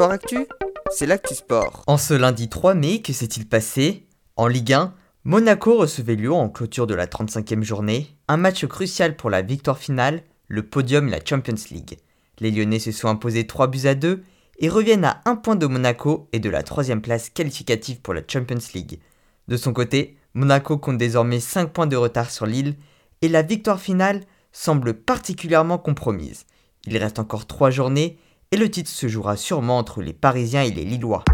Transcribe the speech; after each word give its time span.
Sport 0.00 0.12
Actu, 0.12 0.46
c'est 0.90 1.04
l'actu 1.04 1.34
sport. 1.34 1.84
En 1.86 1.98
ce 1.98 2.14
lundi 2.14 2.48
3 2.48 2.72
mai, 2.72 3.02
que 3.02 3.12
s'est-il 3.12 3.46
passé? 3.46 4.06
En 4.34 4.46
Ligue 4.46 4.72
1, 4.72 4.94
Monaco 5.24 5.76
recevait 5.76 6.14
Lyon 6.14 6.40
en 6.40 6.48
clôture 6.48 6.86
de 6.86 6.94
la 6.94 7.06
35e 7.06 7.62
journée, 7.62 8.16
un 8.26 8.38
match 8.38 8.64
crucial 8.64 9.14
pour 9.14 9.28
la 9.28 9.42
victoire 9.42 9.76
finale, 9.76 10.22
le 10.48 10.62
podium 10.62 11.06
et 11.06 11.10
la 11.10 11.22
Champions 11.22 11.66
League. 11.70 11.98
Les 12.38 12.50
Lyonnais 12.50 12.78
se 12.78 12.92
sont 12.92 13.08
imposés 13.08 13.46
3 13.46 13.66
buts 13.66 13.84
à 13.84 13.94
2 13.94 14.22
et 14.60 14.70
reviennent 14.70 15.04
à 15.04 15.20
1 15.26 15.36
point 15.36 15.56
de 15.56 15.66
Monaco 15.66 16.30
et 16.32 16.38
de 16.38 16.48
la 16.48 16.62
3 16.62 16.96
place 17.02 17.28
qualificative 17.28 18.00
pour 18.00 18.14
la 18.14 18.22
Champions 18.26 18.56
League. 18.72 19.00
De 19.48 19.58
son 19.58 19.74
côté, 19.74 20.16
Monaco 20.32 20.78
compte 20.78 20.96
désormais 20.96 21.40
5 21.40 21.74
points 21.74 21.86
de 21.86 21.96
retard 21.96 22.30
sur 22.30 22.46
Lille 22.46 22.76
et 23.20 23.28
la 23.28 23.42
victoire 23.42 23.78
finale 23.78 24.22
semble 24.50 24.94
particulièrement 24.94 25.76
compromise. 25.76 26.46
Il 26.86 26.96
reste 26.96 27.18
encore 27.18 27.46
3 27.46 27.68
journées 27.68 28.16
et 28.52 28.56
le 28.56 28.68
titre 28.68 28.90
se 28.90 29.06
jouera 29.06 29.36
sûrement 29.36 29.78
entre 29.78 30.02
les 30.02 30.12
Parisiens 30.12 30.62
et 30.62 30.72
les 30.72 30.84
Lillois. 30.84 31.24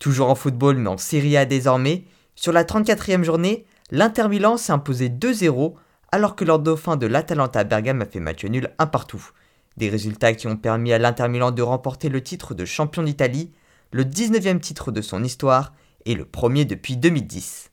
Toujours 0.00 0.28
en 0.28 0.34
football 0.34 0.76
mais 0.76 0.90
en 0.90 0.98
Serie 0.98 1.36
A 1.36 1.46
désormais, 1.46 2.04
sur 2.34 2.52
la 2.52 2.64
34e 2.64 3.22
journée, 3.22 3.64
l'Inter 3.90 4.28
Milan 4.28 4.58
s'est 4.58 4.72
imposé 4.72 5.08
2-0 5.08 5.74
alors 6.10 6.36
que 6.36 6.44
leur 6.44 6.58
dauphin 6.58 6.96
de 6.96 7.06
l'Atalanta 7.06 7.64
Bergame 7.64 8.02
a 8.02 8.06
fait 8.06 8.20
match 8.20 8.44
nul 8.44 8.68
un 8.78 8.86
partout. 8.86 9.30
Des 9.78 9.88
résultats 9.88 10.34
qui 10.34 10.46
ont 10.46 10.56
permis 10.56 10.92
à 10.92 10.98
l'Inter 10.98 11.28
Milan 11.28 11.52
de 11.52 11.62
remporter 11.62 12.10
le 12.10 12.22
titre 12.22 12.52
de 12.52 12.66
champion 12.66 13.02
d'Italie, 13.02 13.50
le 13.90 14.04
19e 14.04 14.60
titre 14.60 14.92
de 14.92 15.00
son 15.00 15.24
histoire 15.24 15.72
et 16.04 16.14
le 16.14 16.26
premier 16.26 16.66
depuis 16.66 16.98
2010. 16.98 17.70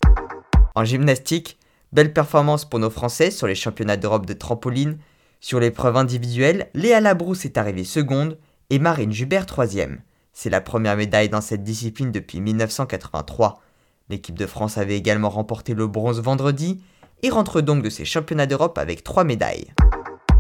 En 0.76 0.86
gymnastique, 0.86 1.58
belle 1.92 2.14
performance 2.14 2.64
pour 2.64 2.80
nos 2.80 2.90
Français 2.90 3.32
sur 3.32 3.48
les 3.48 3.56
championnats 3.56 3.98
d'Europe 3.98 4.26
de 4.26 4.34
trampoline. 4.34 5.00
Sur 5.42 5.60
l'épreuve 5.60 5.98
individuelle, 5.98 6.70
Léa 6.74 7.02
Labrousse 7.02 7.44
est 7.44 7.58
arrivée 7.58 7.84
seconde 7.84 8.38
et 8.70 8.80
Marine 8.80 9.12
Jubert 9.12 9.46
troisième. 9.46 10.02
C'est 10.34 10.50
la 10.50 10.62
première 10.62 10.96
médaille 10.96 11.30
dans 11.30 11.42
cette 11.42 11.64
discipline 11.64 12.12
depuis 12.12 12.40
1983. 12.40 13.62
L'équipe 14.10 14.38
de 14.38 14.46
France 14.46 14.78
avait 14.78 14.98
également 14.98 15.30
remporté 15.30 15.74
le 15.74 15.88
bronze 15.88 16.22
vendredi 16.22 16.82
et 17.24 17.30
rentre 17.30 17.62
donc 17.62 17.84
de 17.84 17.90
ces 17.90 18.06
championnats 18.06 18.46
d'Europe 18.46 18.78
avec 18.78 19.04
trois 19.04 19.24
médailles. 19.24 19.74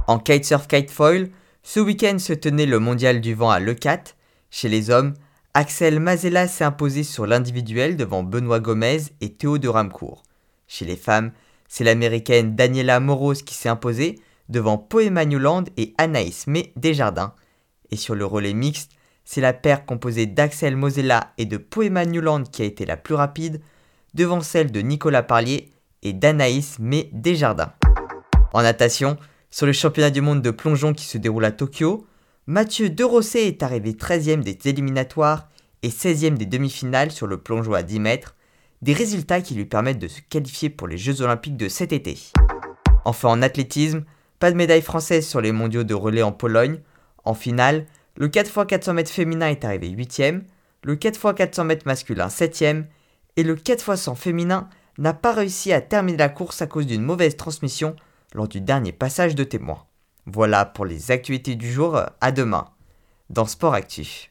En 0.07 0.19
kitesurf 0.19 0.67
kitefoil, 0.67 1.29
ce 1.63 1.79
week-end 1.79 2.17
se 2.19 2.33
tenait 2.33 2.65
le 2.65 2.79
mondial 2.79 3.21
du 3.21 3.33
vent 3.33 3.51
à 3.51 3.59
Lecat. 3.59 4.03
Chez 4.49 4.69
les 4.69 4.89
hommes, 4.89 5.13
Axel 5.53 5.99
Mazella 5.99 6.47
s'est 6.47 6.63
imposé 6.63 7.03
sur 7.03 7.27
l'individuel 7.27 7.97
devant 7.97 8.23
Benoît 8.23 8.59
Gomez 8.59 9.01
et 9.21 9.33
Théo 9.33 9.57
de 9.57 9.67
Ramcourt. 9.67 10.23
Chez 10.67 10.85
les 10.85 10.95
femmes, 10.95 11.31
c'est 11.67 11.83
l'américaine 11.83 12.55
Daniela 12.55 12.99
Moros 12.99 13.33
qui 13.33 13.53
s'est 13.53 13.69
imposée 13.69 14.19
devant 14.47 14.77
Poema 14.77 15.25
Newland 15.25 15.65
et 15.77 15.93
Anaïs 15.97 16.47
May 16.47 16.71
Desjardins. 16.75 17.33
Et 17.91 17.95
sur 17.95 18.15
le 18.15 18.25
relais 18.25 18.53
mixte, 18.53 18.91
c'est 19.25 19.41
la 19.41 19.53
paire 19.53 19.85
composée 19.85 20.25
d'Axel 20.25 20.75
Mosella 20.75 21.33
et 21.37 21.45
de 21.45 21.57
Poema 21.57 22.05
Newland 22.05 22.43
qui 22.43 22.61
a 22.61 22.65
été 22.65 22.85
la 22.85 22.97
plus 22.97 23.15
rapide, 23.15 23.61
devant 24.13 24.41
celle 24.41 24.71
de 24.71 24.81
Nicolas 24.81 25.23
Parlier 25.23 25.71
et 26.01 26.13
d'Anaïs 26.13 26.79
May 26.79 27.09
Desjardins. 27.13 27.73
En 28.53 28.63
natation, 28.63 29.17
sur 29.51 29.65
le 29.65 29.73
championnat 29.73 30.09
du 30.09 30.21
monde 30.21 30.41
de 30.41 30.51
plongeon 30.51 30.93
qui 30.93 31.05
se 31.05 31.17
déroule 31.17 31.45
à 31.45 31.51
Tokyo, 31.51 32.07
Mathieu 32.47 32.89
Derosset 32.89 33.47
est 33.47 33.61
arrivé 33.61 33.93
13e 33.93 34.41
des 34.41 34.57
éliminatoires 34.67 35.49
et 35.83 35.89
16e 35.89 36.35
des 36.35 36.47
demi-finales 36.47 37.11
sur 37.11 37.27
le 37.27 37.37
plongeon 37.37 37.73
à 37.73 37.83
10 37.83 37.99
mètres, 37.99 38.35
des 38.81 38.93
résultats 38.93 39.41
qui 39.41 39.53
lui 39.53 39.65
permettent 39.65 39.99
de 39.99 40.07
se 40.07 40.21
qualifier 40.21 40.69
pour 40.69 40.87
les 40.87 40.97
Jeux 40.97 41.21
olympiques 41.21 41.57
de 41.57 41.67
cet 41.67 41.93
été. 41.93 42.17
Enfin 43.05 43.29
en 43.29 43.41
athlétisme, 43.41 44.03
pas 44.39 44.51
de 44.51 44.57
médaille 44.57 44.81
française 44.81 45.27
sur 45.27 45.41
les 45.41 45.51
mondiaux 45.51 45.83
de 45.83 45.93
relais 45.93 46.23
en 46.23 46.31
Pologne, 46.31 46.79
en 47.25 47.33
finale, 47.33 47.85
le 48.15 48.27
4x400 48.27 48.97
m 48.97 49.05
féminin 49.05 49.47
est 49.47 49.63
arrivé 49.63 49.89
8ème, 49.89 50.41
le 50.83 50.95
4x400 50.95 51.71
m 51.71 51.79
masculin 51.85 52.27
7ème, 52.27 52.85
et 53.37 53.43
le 53.43 53.55
4x100 53.55 54.15
féminin 54.15 54.69
n'a 54.97 55.13
pas 55.13 55.31
réussi 55.31 55.71
à 55.71 55.81
terminer 55.81 56.17
la 56.17 56.29
course 56.29 56.61
à 56.61 56.67
cause 56.67 56.85
d'une 56.85 57.03
mauvaise 57.03 57.37
transmission 57.37 57.95
lors 58.33 58.47
du 58.47 58.59
dernier 58.59 58.91
passage 58.91 59.35
de 59.35 59.43
témoin. 59.43 59.85
Voilà 60.25 60.65
pour 60.65 60.85
les 60.85 61.11
actualités 61.11 61.55
du 61.55 61.71
jour, 61.71 62.01
à 62.19 62.31
demain 62.31 62.69
dans 63.29 63.45
Sport 63.45 63.73
Actif. 63.73 64.27